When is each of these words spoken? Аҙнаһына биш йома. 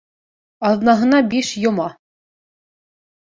Аҙнаһына 0.69 1.19
биш 1.33 1.51
йома. 1.65 1.87